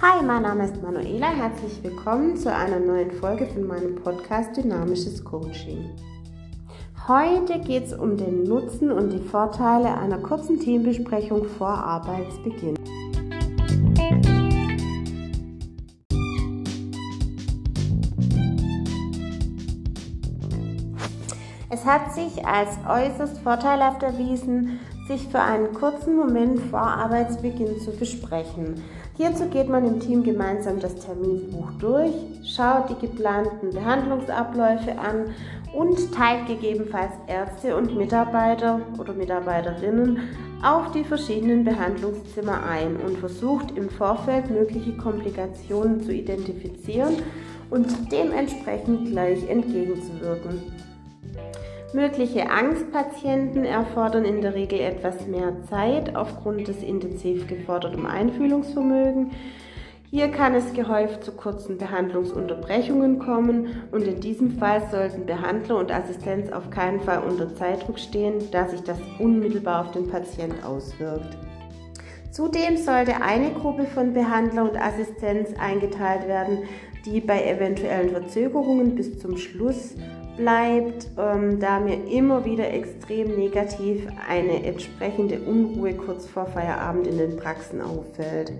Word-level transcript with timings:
Hi, 0.00 0.24
mein 0.24 0.42
Name 0.42 0.64
ist 0.64 0.80
Manuela. 0.80 1.26
Herzlich 1.26 1.82
willkommen 1.82 2.36
zu 2.36 2.54
einer 2.54 2.78
neuen 2.78 3.10
Folge 3.10 3.46
von 3.46 3.66
meinem 3.66 3.96
Podcast 3.96 4.56
Dynamisches 4.56 5.24
Coaching. 5.24 5.90
Heute 7.08 7.58
geht 7.58 7.86
es 7.86 7.94
um 7.94 8.16
den 8.16 8.44
Nutzen 8.44 8.92
und 8.92 9.10
die 9.10 9.18
Vorteile 9.18 9.98
einer 9.98 10.18
kurzen 10.18 10.60
Teambesprechung 10.60 11.46
vor 11.46 11.70
Arbeitsbeginn. 11.70 12.76
Es 21.70 21.84
hat 21.84 22.14
sich 22.14 22.46
als 22.46 22.78
äußerst 22.88 23.38
vorteilhaft 23.38 24.04
erwiesen, 24.04 24.78
sich 25.08 25.26
für 25.26 25.40
einen 25.40 25.72
kurzen 25.72 26.16
Moment 26.16 26.60
vor 26.70 26.82
Arbeitsbeginn 26.82 27.80
zu 27.80 27.90
besprechen. 27.90 28.80
Hierzu 29.18 29.46
geht 29.46 29.68
man 29.68 29.84
im 29.84 29.98
Team 29.98 30.22
gemeinsam 30.22 30.78
das 30.78 30.94
Terminbuch 30.94 31.72
durch, 31.80 32.12
schaut 32.44 32.88
die 32.88 33.04
geplanten 33.04 33.70
Behandlungsabläufe 33.70 34.96
an 34.96 35.34
und 35.72 36.14
teilt 36.14 36.46
gegebenenfalls 36.46 37.14
Ärzte 37.26 37.76
und 37.76 37.96
Mitarbeiter 37.96 38.80
oder 38.96 39.12
Mitarbeiterinnen 39.14 40.20
auf 40.62 40.92
die 40.92 41.02
verschiedenen 41.02 41.64
Behandlungszimmer 41.64 42.62
ein 42.62 42.94
und 42.94 43.18
versucht 43.18 43.76
im 43.76 43.90
Vorfeld 43.90 44.50
mögliche 44.50 44.96
Komplikationen 44.96 46.00
zu 46.00 46.12
identifizieren 46.12 47.16
und 47.70 48.12
dementsprechend 48.12 49.10
gleich 49.10 49.48
entgegenzuwirken. 49.48 50.87
Mögliche 51.94 52.50
Angstpatienten 52.50 53.64
erfordern 53.64 54.26
in 54.26 54.42
der 54.42 54.54
Regel 54.54 54.80
etwas 54.80 55.26
mehr 55.26 55.62
Zeit 55.70 56.14
aufgrund 56.14 56.68
des 56.68 56.82
intensiv 56.82 57.46
geforderten 57.46 58.04
Einfühlungsvermögens. 58.04 59.32
Hier 60.10 60.28
kann 60.28 60.54
es 60.54 60.72
gehäuft 60.72 61.24
zu 61.24 61.32
kurzen 61.32 61.76
Behandlungsunterbrechungen 61.76 63.18
kommen 63.18 63.84
und 63.90 64.02
in 64.02 64.20
diesem 64.20 64.58
Fall 64.58 64.82
sollten 64.90 65.26
Behandler 65.26 65.76
und 65.76 65.90
Assistenz 65.90 66.50
auf 66.50 66.70
keinen 66.70 67.00
Fall 67.00 67.22
unter 67.22 67.54
Zeitdruck 67.54 67.98
stehen, 67.98 68.50
da 68.50 68.68
sich 68.68 68.82
das 68.82 68.98
unmittelbar 69.18 69.86
auf 69.86 69.92
den 69.92 70.08
Patient 70.08 70.54
auswirkt. 70.64 71.36
Zudem 72.30 72.76
sollte 72.76 73.20
eine 73.22 73.50
Gruppe 73.52 73.84
von 73.84 74.12
Behandler 74.12 74.64
und 74.70 74.80
Assistenz 74.80 75.54
eingeteilt 75.58 76.28
werden, 76.28 76.64
die 77.10 77.20
bei 77.20 77.44
eventuellen 77.44 78.10
Verzögerungen 78.10 78.94
bis 78.94 79.18
zum 79.18 79.36
Schluss 79.36 79.94
bleibt, 80.36 81.08
ähm, 81.18 81.58
da 81.58 81.80
mir 81.80 82.06
immer 82.10 82.44
wieder 82.44 82.72
extrem 82.72 83.36
negativ 83.36 84.06
eine 84.28 84.64
entsprechende 84.64 85.40
Unruhe 85.40 85.94
kurz 85.94 86.26
vor 86.26 86.46
Feierabend 86.46 87.06
in 87.06 87.18
den 87.18 87.36
Praxen 87.36 87.80
auffällt. 87.80 88.52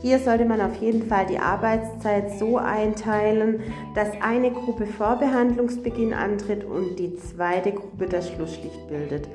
Hier 0.00 0.20
sollte 0.20 0.44
man 0.44 0.60
auf 0.60 0.76
jeden 0.76 1.02
Fall 1.08 1.26
die 1.26 1.38
Arbeitszeit 1.38 2.38
so 2.38 2.56
einteilen, 2.56 3.60
dass 3.96 4.08
eine 4.22 4.52
Gruppe 4.52 4.86
vor 4.86 5.16
Behandlungsbeginn 5.16 6.14
antritt 6.14 6.64
und 6.64 6.98
die 6.98 7.16
zweite 7.16 7.72
Gruppe 7.72 8.06
das 8.06 8.30
Schlusslicht 8.30 8.88
bildet. 8.88 9.28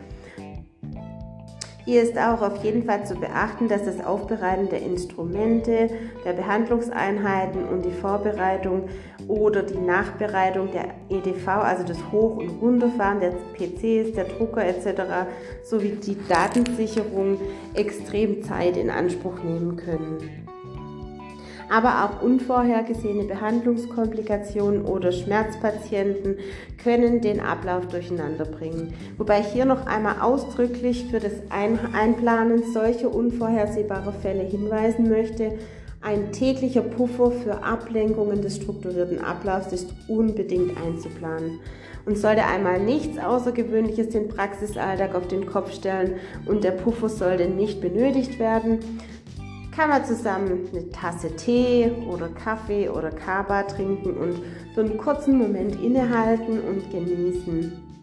Hier 1.85 2.01
ist 2.01 2.17
auch 2.17 2.41
auf 2.41 2.63
jeden 2.63 2.85
Fall 2.85 3.05
zu 3.05 3.15
beachten, 3.15 3.67
dass 3.67 3.83
das 3.83 4.03
Aufbereiten 4.05 4.69
der 4.69 4.81
Instrumente, 4.81 5.89
der 6.23 6.31
Behandlungseinheiten 6.31 7.65
und 7.65 7.83
die 7.83 7.91
Vorbereitung 7.91 8.87
oder 9.27 9.63
die 9.63 9.79
Nachbereitung 9.79 10.69
der 10.71 10.93
EDV, 11.09 11.47
also 11.47 11.83
das 11.83 11.97
Hoch- 12.09 12.37
und 12.37 12.61
Runterfahren 12.61 13.19
der 13.19 13.31
PCs, 13.53 14.13
der 14.13 14.25
Drucker 14.25 14.65
etc. 14.65 15.27
sowie 15.63 15.97
die 16.01 16.17
Datensicherung 16.29 17.37
extrem 17.73 18.43
Zeit 18.43 18.77
in 18.77 18.89
Anspruch 18.89 19.43
nehmen 19.43 19.75
können 19.75 20.43
aber 21.69 22.05
auch 22.05 22.21
unvorhergesehene 22.21 23.25
Behandlungskomplikationen 23.25 24.85
oder 24.85 25.11
Schmerzpatienten 25.11 26.37
können 26.81 27.21
den 27.21 27.39
Ablauf 27.39 27.87
durcheinander 27.87 28.45
bringen. 28.45 28.93
Wobei 29.17 29.41
ich 29.41 29.47
hier 29.47 29.65
noch 29.65 29.85
einmal 29.85 30.21
ausdrücklich 30.21 31.05
für 31.09 31.19
das 31.19 31.33
Einplanen 31.49 32.71
solcher 32.73 33.13
unvorhersehbarer 33.13 34.13
Fälle 34.13 34.43
hinweisen 34.43 35.09
möchte. 35.09 35.53
Ein 36.01 36.33
täglicher 36.33 36.81
Puffer 36.81 37.31
für 37.31 37.63
Ablenkungen 37.63 38.41
des 38.41 38.57
strukturierten 38.57 39.23
Ablaufs 39.23 39.71
ist 39.71 39.93
unbedingt 40.09 40.75
einzuplanen. 40.77 41.59
Und 42.05 42.17
sollte 42.17 42.43
einmal 42.43 42.81
nichts 42.81 43.17
Außergewöhnliches 43.17 44.09
den 44.09 44.27
Praxisalltag 44.27 45.15
auf 45.15 45.29
den 45.29 45.45
Kopf 45.45 45.71
stellen 45.71 46.15
und 46.45 46.65
der 46.65 46.71
Puffer 46.71 47.07
sollte 47.07 47.47
nicht 47.47 47.79
benötigt 47.79 48.39
werden, 48.39 48.79
kann 49.75 49.89
man 49.89 50.05
zusammen 50.05 50.69
eine 50.71 50.89
Tasse 50.89 51.35
Tee 51.35 51.91
oder 52.09 52.29
Kaffee 52.29 52.89
oder 52.89 53.09
Kaba 53.09 53.63
trinken 53.63 54.15
und 54.17 54.41
für 54.73 54.81
einen 54.81 54.97
kurzen 54.97 55.37
Moment 55.37 55.81
innehalten 55.81 56.59
und 56.61 56.91
genießen. 56.91 57.93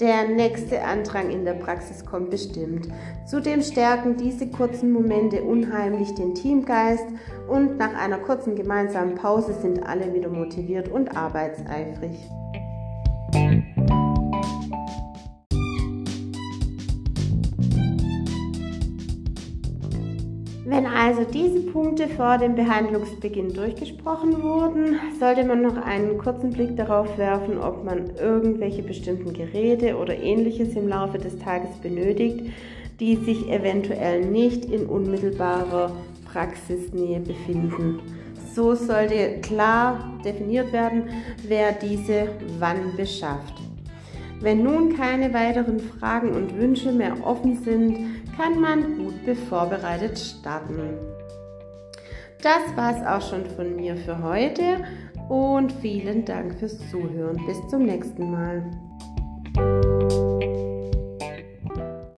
Der 0.00 0.26
nächste 0.26 0.82
Andrang 0.82 1.30
in 1.30 1.44
der 1.44 1.54
Praxis 1.54 2.04
kommt 2.04 2.30
bestimmt. 2.30 2.88
Zudem 3.26 3.62
stärken 3.62 4.16
diese 4.16 4.48
kurzen 4.48 4.90
Momente 4.90 5.42
unheimlich 5.42 6.12
den 6.14 6.34
Teamgeist 6.34 7.06
und 7.48 7.78
nach 7.78 7.94
einer 7.94 8.18
kurzen 8.18 8.56
gemeinsamen 8.56 9.14
Pause 9.14 9.54
sind 9.60 9.86
alle 9.86 10.12
wieder 10.12 10.28
motiviert 10.28 10.88
und 10.88 11.16
arbeitseifrig. 11.16 12.18
Wenn 20.64 20.86
also 20.86 21.24
diese 21.24 21.60
Punkte 21.60 22.06
vor 22.06 22.38
dem 22.38 22.54
Behandlungsbeginn 22.54 23.52
durchgesprochen 23.52 24.44
wurden, 24.44 25.00
sollte 25.18 25.44
man 25.44 25.60
noch 25.60 25.76
einen 25.76 26.18
kurzen 26.18 26.50
Blick 26.50 26.76
darauf 26.76 27.18
werfen, 27.18 27.58
ob 27.58 27.84
man 27.84 28.14
irgendwelche 28.16 28.84
bestimmten 28.84 29.32
Geräte 29.32 29.96
oder 29.96 30.16
ähnliches 30.16 30.76
im 30.76 30.86
Laufe 30.86 31.18
des 31.18 31.36
Tages 31.40 31.70
benötigt, 31.82 32.46
die 33.00 33.16
sich 33.16 33.50
eventuell 33.50 34.24
nicht 34.24 34.66
in 34.66 34.86
unmittelbarer 34.86 35.90
Praxisnähe 36.32 37.18
befinden. 37.18 37.98
So 38.54 38.76
sollte 38.76 39.40
klar 39.40 40.12
definiert 40.24 40.72
werden, 40.72 41.08
wer 41.48 41.72
diese 41.72 42.28
wann 42.60 42.96
beschafft. 42.96 43.54
Wenn 44.40 44.62
nun 44.62 44.96
keine 44.96 45.34
weiteren 45.34 45.80
Fragen 45.80 46.32
und 46.32 46.56
Wünsche 46.56 46.92
mehr 46.92 47.16
offen 47.24 47.56
sind, 47.62 48.21
kann 48.36 48.60
man 48.60 48.96
gut 48.96 49.36
vorbereitet 49.48 50.18
starten. 50.18 50.98
Das 52.42 52.76
war's 52.76 53.04
auch 53.06 53.28
schon 53.28 53.46
von 53.46 53.76
mir 53.76 53.96
für 53.96 54.22
heute 54.22 54.84
und 55.28 55.72
vielen 55.72 56.24
Dank 56.24 56.54
fürs 56.58 56.78
Zuhören. 56.90 57.44
Bis 57.46 57.56
zum 57.68 57.84
nächsten 57.84 58.30
Mal. 58.30 58.70